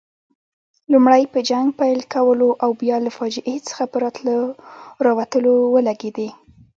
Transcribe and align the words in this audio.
لومړی 0.91 1.23
په 1.33 1.39
جنګ 1.49 1.67
پیل 1.79 1.99
کولو 2.13 2.49
او 2.63 2.69
بیا 2.81 2.97
له 3.05 3.11
فاجعې 3.17 3.55
څخه 3.67 3.83
په 3.91 3.97
راوتلو 5.05 5.53
ولګېدې. 5.73 6.29